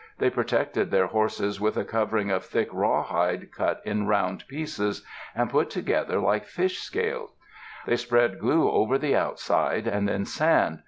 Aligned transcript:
They 0.17 0.31
protected 0.31 0.89
their 0.89 1.05
horses 1.05 1.61
with 1.61 1.77
a 1.77 1.85
covering 1.85 2.31
of 2.31 2.43
thick 2.43 2.69
rawhide 2.73 3.51
cut 3.51 3.83
in 3.85 4.07
round 4.07 4.47
pieces, 4.47 5.05
and 5.35 5.47
put 5.47 5.69
together 5.69 6.19
like 6.19 6.45
fish 6.47 6.79
scales. 6.79 7.29
They 7.85 7.97
spread 7.97 8.39
glue 8.39 8.67
over 8.67 8.97
the 8.97 9.15
outside 9.15 9.85
and 9.85 10.09
then 10.09 10.25
sand. 10.25 10.79